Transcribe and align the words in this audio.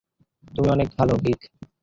তুমি 0.51 0.67
অনেক 0.69 0.87
ভালো, 0.97 1.13
ভিক। 1.23 1.39